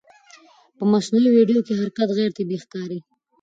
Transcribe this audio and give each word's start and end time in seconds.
په 0.75 0.83
مصنوعي 0.91 1.29
ویډیو 1.33 1.59
کې 1.65 1.73
حرکت 1.79 2.09
غیر 2.17 2.29
طبیعي 2.37 2.59
ښکاري. 2.63 2.99